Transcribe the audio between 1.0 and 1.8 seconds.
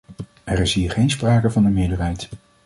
sprake van een